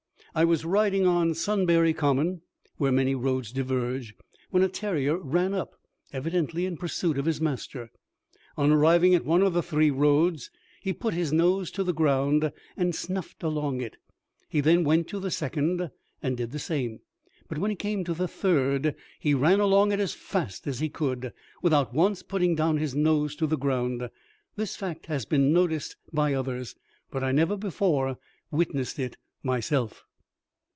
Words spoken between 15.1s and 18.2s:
the second, and did the same; but when he came to